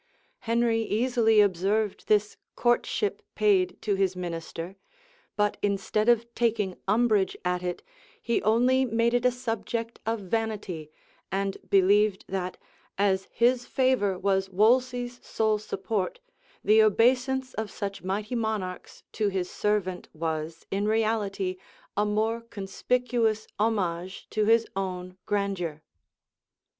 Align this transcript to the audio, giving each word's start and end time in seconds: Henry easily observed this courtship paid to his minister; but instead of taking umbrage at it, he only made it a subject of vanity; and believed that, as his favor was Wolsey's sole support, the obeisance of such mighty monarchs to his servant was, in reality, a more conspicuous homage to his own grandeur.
Henry 0.39 0.81
easily 0.81 1.41
observed 1.41 2.07
this 2.07 2.35
courtship 2.55 3.21
paid 3.35 3.79
to 3.83 3.93
his 3.93 4.15
minister; 4.15 4.75
but 5.35 5.57
instead 5.61 6.09
of 6.09 6.25
taking 6.33 6.75
umbrage 6.87 7.37
at 7.45 7.61
it, 7.61 7.83
he 8.19 8.41
only 8.41 8.83
made 8.83 9.13
it 9.13 9.25
a 9.25 9.31
subject 9.31 9.99
of 10.07 10.19
vanity; 10.21 10.89
and 11.31 11.59
believed 11.69 12.25
that, 12.27 12.57
as 12.97 13.27
his 13.31 13.67
favor 13.67 14.17
was 14.17 14.49
Wolsey's 14.49 15.23
sole 15.23 15.59
support, 15.59 16.19
the 16.63 16.81
obeisance 16.81 17.53
of 17.53 17.69
such 17.69 18.01
mighty 18.01 18.33
monarchs 18.33 19.03
to 19.11 19.27
his 19.27 19.51
servant 19.51 20.09
was, 20.15 20.65
in 20.71 20.87
reality, 20.87 21.57
a 21.95 22.05
more 22.07 22.41
conspicuous 22.49 23.45
homage 23.59 24.27
to 24.31 24.45
his 24.45 24.65
own 24.75 25.15
grandeur. 25.27 25.83